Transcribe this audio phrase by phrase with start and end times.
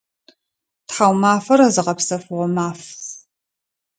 [0.87, 2.81] Тхьаумафэр зыгъэпсэфыгъо маф.